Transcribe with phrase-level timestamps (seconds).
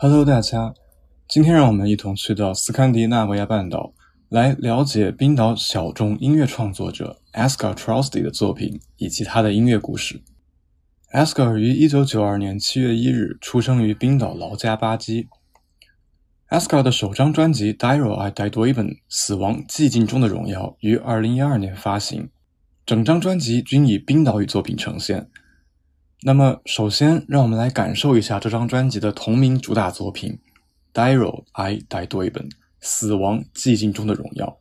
[0.00, 0.74] Hello，大家，
[1.26, 3.94] 今天让我们一同去到斯堪的纳维亚半岛，
[4.28, 10.22] 来了解冰岛小众音乐创作者 Asger Trosty 的作品以及他的音乐故事。
[11.12, 15.26] Asger 于1992年7月1日出生于冰岛劳加巴基。
[16.48, 22.30] Asger 的首张专辑《Diro I d i d o i b e n 死亡寂静中的荣耀）于2012年发行，
[22.86, 25.28] 整张专辑均以冰岛语作品呈现。
[26.22, 30.38] 那么，首先让我们来感受一下这张专辑的同名主打作品
[30.94, 32.48] 《Diro I d i d o i b e
[32.80, 34.58] 死亡寂静中的荣耀）。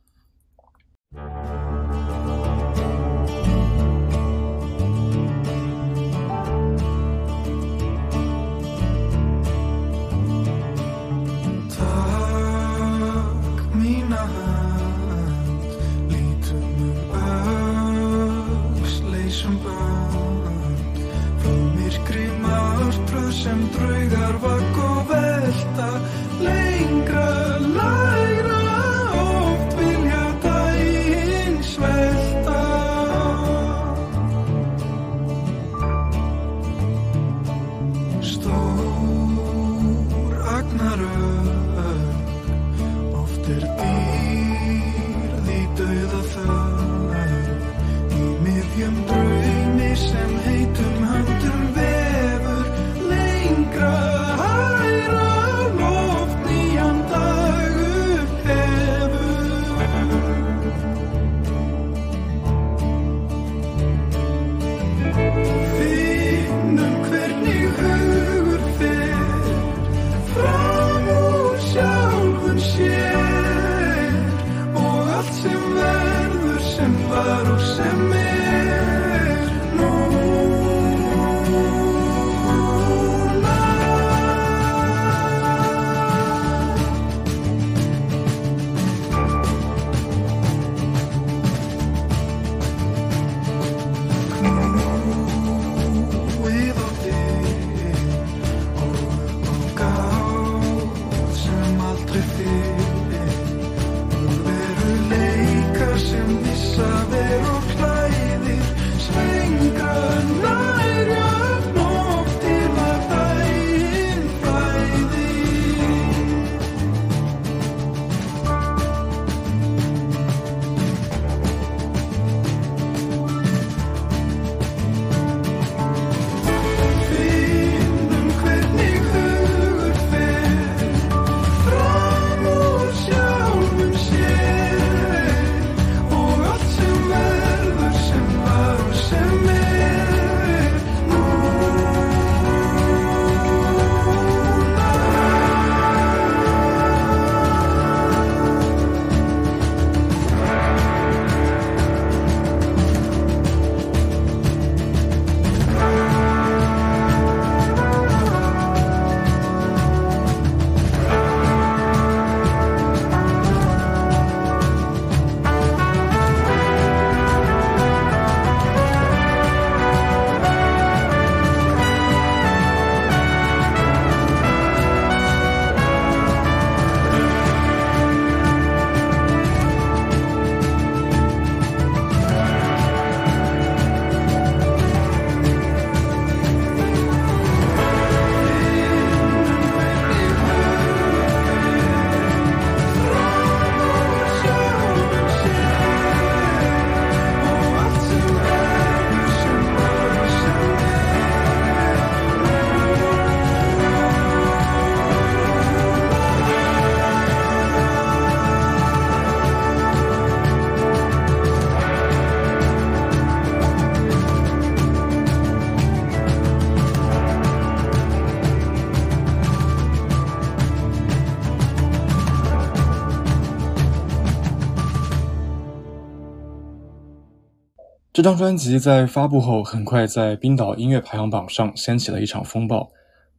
[228.27, 232.91] 这张专辑在发布后，很快在冰岛音乐排行榜上掀起了一场风暴。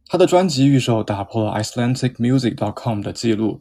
[0.07, 3.59] 他的专辑预售打破了 IcelanticMusic.com 的记录，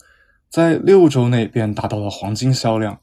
[0.49, 3.01] 在六周内便达到了黄金销量。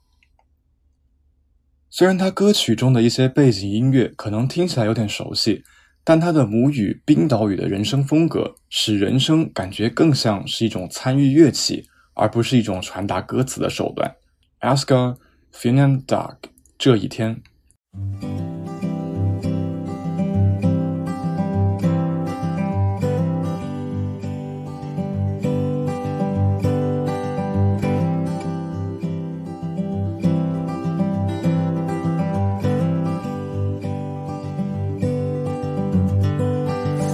[1.91, 5.63] 虽然他歌曲中的一些背景音乐可能听起来有点熟悉，
[6.03, 14.15] 但他的母语冰岛语的人声风格，使人声感觉更像是一种参与乐器，而不是一种传达歌词的手段。
[14.61, 15.15] Asger
[15.53, 16.37] Finnandag
[16.79, 17.43] 这一天。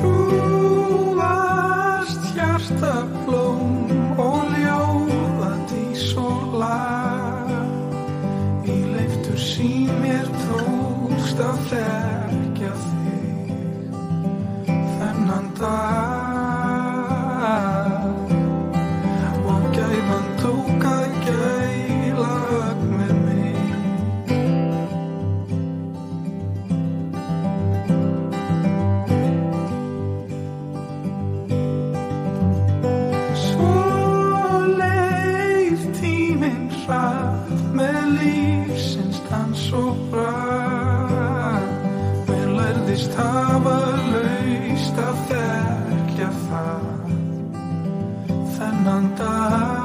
[0.02, 0.14] Þú
[1.20, 2.96] varst hjarta
[3.28, 3.81] blóm
[11.32, 13.54] στα θέρκια θύ,
[14.66, 16.01] φαίναν τα
[49.18, 49.81] cantar.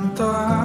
[0.00, 0.59] cantar.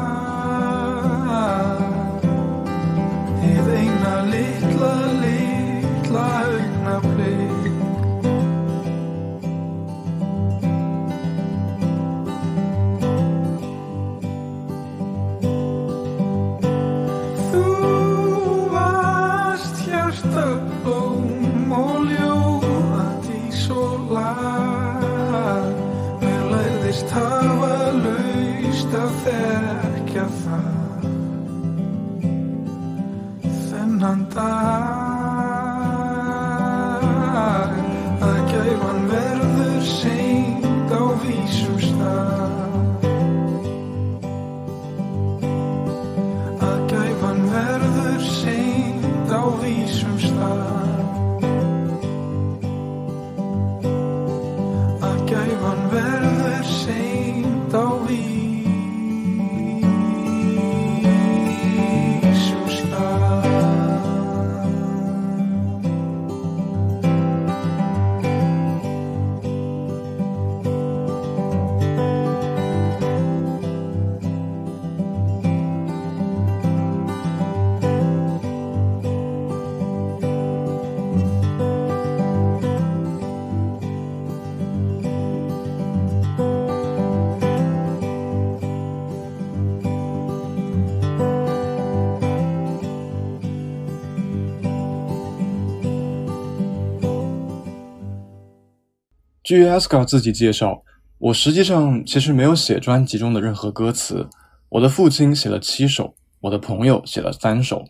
[99.45, 100.81] 据 Aska 自己介绍，
[101.19, 104.27] 我实际上其实没有写专辑中的任何歌词。
[104.69, 107.85] 我的父亲写了七首，我的朋友写了三首。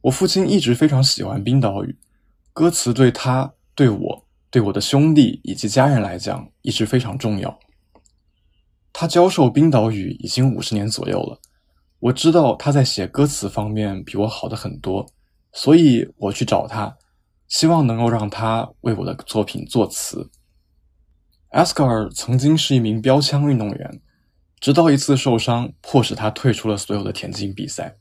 [0.00, 1.96] 我父亲一直非常喜欢冰岛语，
[2.52, 7.56] 歌词对他、对我、对我的兄弟以及家人来讲一直非常重要。
[8.92, 11.38] 他教授冰岛语已经五十年左右了，
[12.00, 15.06] 我知道他在写歌词方面比我好的很多，
[15.52, 16.92] 所以我去找他，
[17.46, 20.28] 希望能够让他为我的作品作词。
[21.50, 24.00] 阿斯卡尔曾经是一名标枪运动员，
[24.60, 27.96] 直到一次受伤，迫使他退出了所有的田径比赛。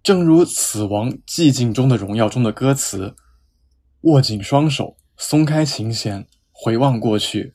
[0.00, 3.16] 正如《死亡寂静中的荣耀》中的歌词
[4.02, 7.52] ：“握紧双手，松开琴弦，回望过去，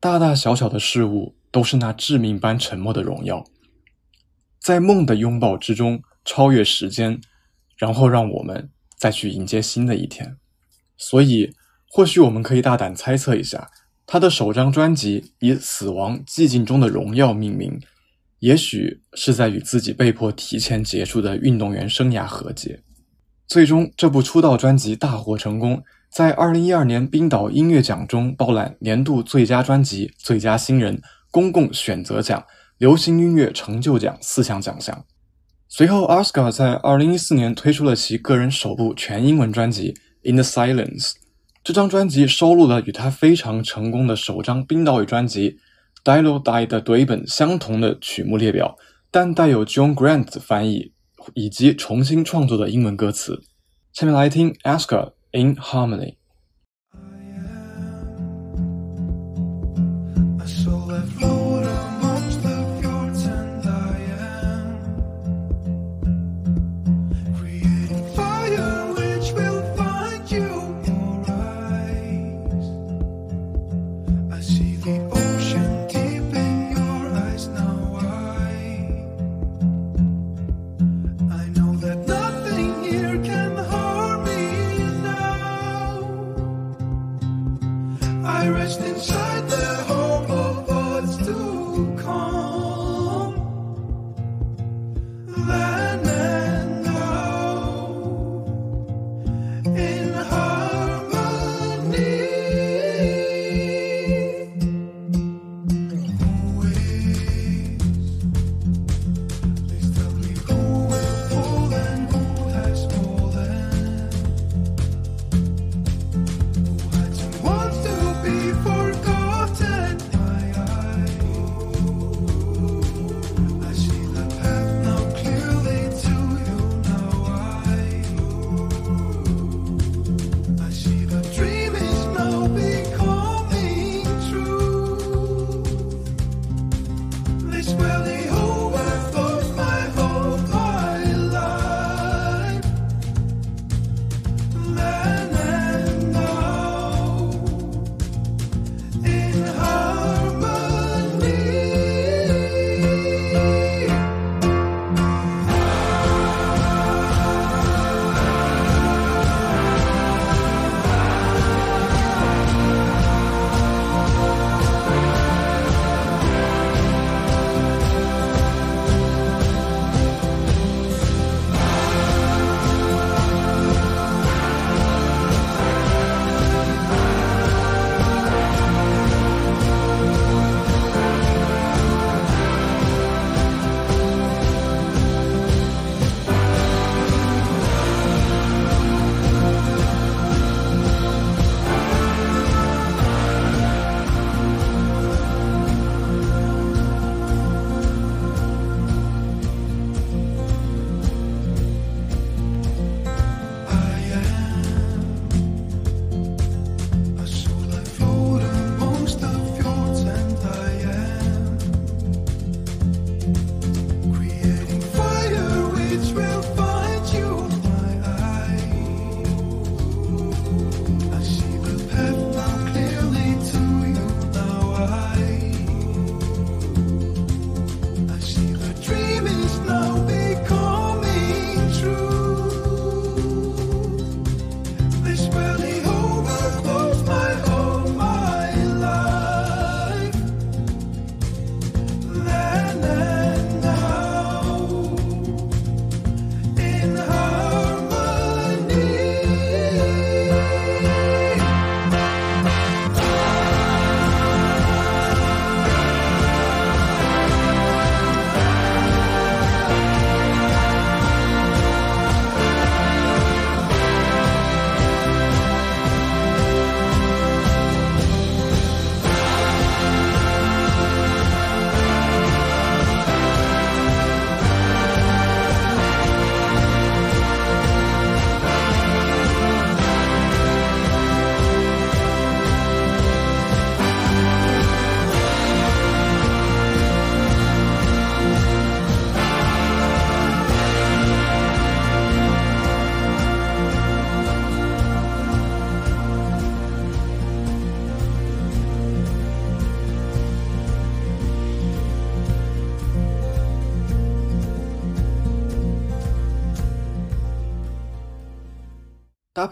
[0.00, 3.44] 大大小小的事物都是那致命般沉默的荣耀。
[4.58, 7.20] 在梦的拥抱之中超越时间，
[7.76, 10.38] 然后让我们再去迎接新的一天。”
[10.98, 11.54] 所以，
[11.88, 13.70] 或许我们可以大胆猜测一下。
[14.06, 17.80] 他的首张专辑以《死亡寂静中的荣耀》命名，
[18.40, 22.82] 也许是在与自己被迫提前结束的运动员生涯和解。
[23.46, 32.44] 最终，这部出道专辑大获成功，在2012年冰岛音乐奖中包揽年度最佳专辑、最佳新人、公共选择奖、
[32.78, 35.04] 流行音乐成就奖四项奖项。
[35.68, 39.94] 随后 a s k a 在2014年推出了其个人首部全英文专辑
[40.30, 41.12] 《In the Silence》。
[41.64, 45.50] 这张专辑收录了与他非常成功的首张冰岛语专辑
[46.02, 48.76] 《d i l o Die》的对本相同的曲目列表，
[49.12, 50.92] 但带有 John Grant 翻译
[51.34, 53.44] 以及重新创作的英文歌词。
[53.92, 56.16] 下面来听 Aska in Harmony。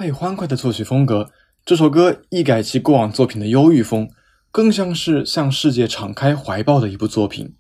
[0.01, 1.31] 配欢快的作曲风格，
[1.63, 4.09] 这首歌一改其过往作品的忧郁风，
[4.51, 7.55] 更像是向世界敞开怀抱的一部作品。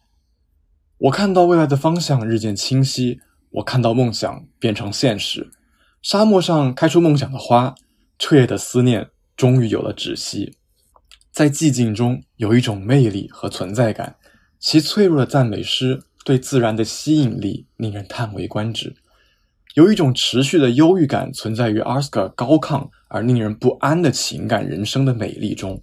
[0.96, 3.20] 我看到未来的方向日渐清晰，
[3.50, 5.50] 我看到梦想变成现实。
[6.00, 7.74] 沙漠上开出梦想的花，
[8.18, 10.56] 彻夜的思念终于有了止息。
[11.30, 14.16] 在寂静中有一种魅力和存在感，
[14.58, 18.96] 其脆弱的赞美诗对自然的吸引力令人叹为观止。
[19.74, 25.80] 有一种持续的忧郁感存在于阿斯卡高亢而令人不安的情感人生的美丽中，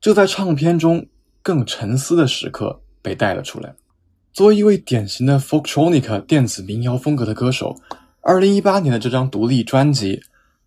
[0.00, 1.06] 这在唱片中
[1.42, 3.74] 更沉思的时刻被带了出来。
[4.32, 7.80] 作为一位典型的 folktronic 电子民谣风格的歌手，
[8.20, 10.16] 二零一八年的这张独立专辑《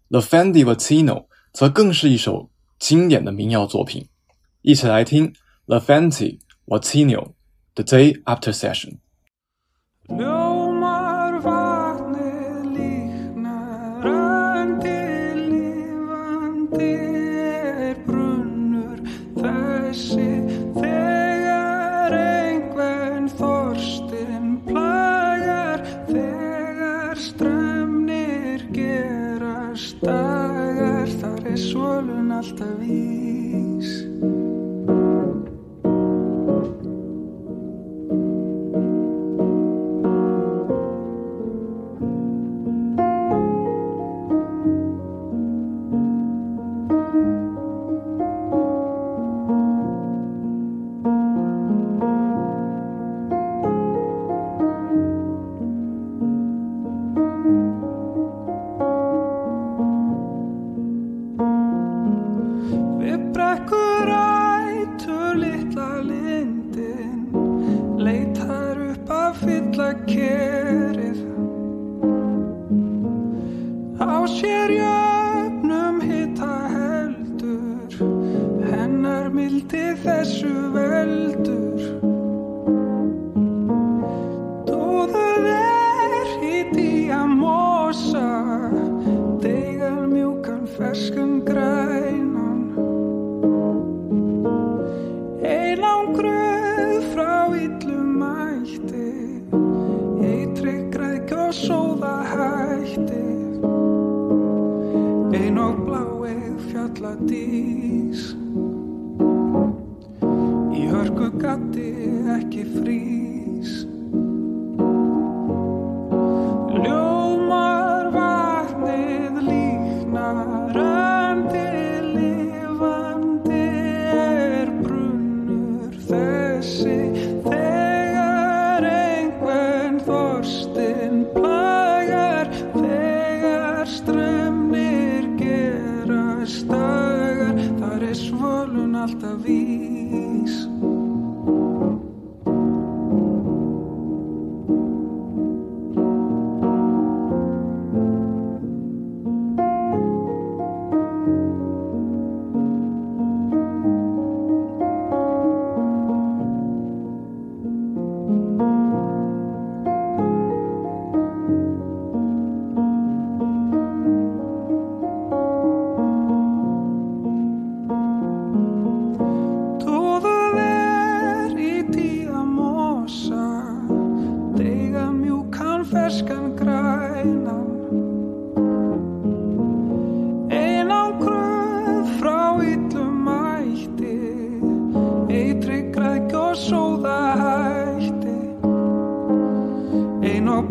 [0.10, 1.06] The Fendi Vatino》
[1.52, 4.08] 则更是一首经典的民谣作品。
[4.62, 5.34] 一起来听
[5.66, 7.20] 《The Fendi Vatino》
[7.76, 8.98] The Day After Session。
[32.38, 33.17] must.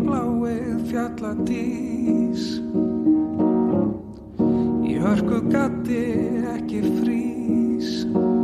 [0.07, 2.45] Bláið fjalladís.
[4.87, 6.03] Í hörku gatti
[6.55, 8.36] ekki frís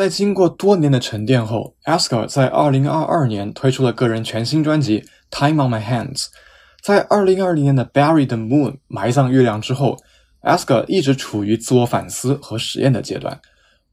[0.00, 6.16] 在经过多年的沉淀后 a s k a 在2022年推出了个人全新专辑《Time on My Hands》。
[6.82, 9.98] 在2020年的《Bury the Moon》埋葬月亮之后
[10.40, 13.38] a s k a 一直处于自我反思和实验的阶段。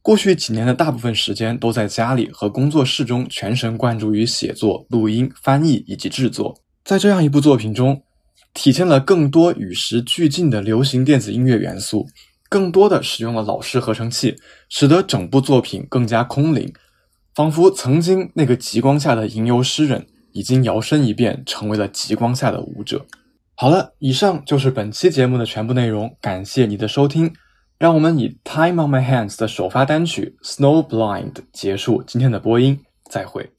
[0.02, 6.62] 过去几年的大部分时间都在家里和工作室中全神贯注于写作、录音、翻译以及制作。
[6.86, 8.02] 在这样一部作品中，
[8.54, 12.08] 体现了更多与时俱进的流行电子音乐元素，
[12.50, 14.36] 更多的使用了老式合成器，
[14.70, 16.74] 使得整部作品更加空灵，
[17.36, 23.06] 仿佛曾经那个极光下的吟游诗人已经摇身一变，成为了极光下的舞者。
[23.56, 27.34] 好了，以上就是本期节目的全部内容，感谢你的收听。
[27.80, 32.80] 让我们以《Time on My Hands》的首发单曲《Snowblind》结束今天的播音，
[33.10, 33.57] 再会。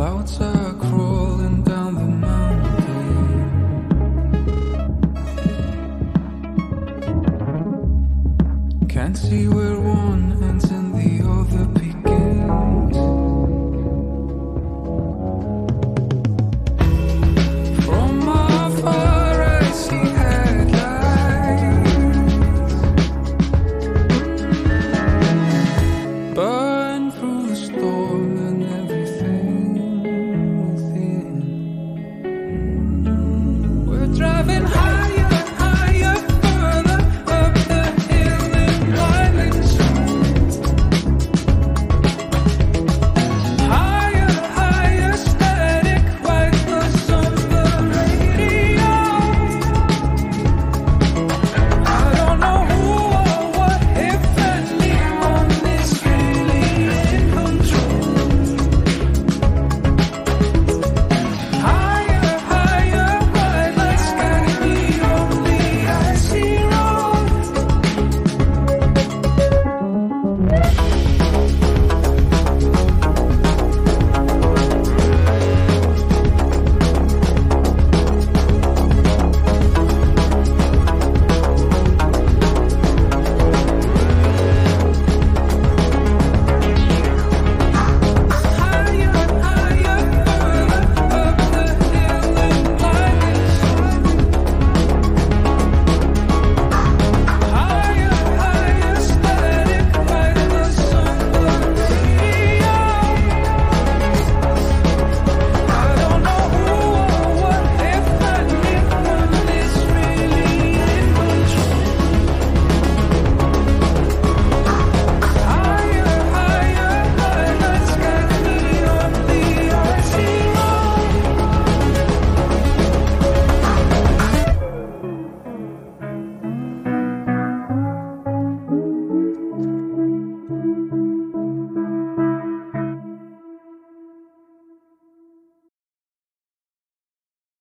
[0.00, 2.88] Clouds are crawling down the mountain.
[8.88, 9.46] Can't see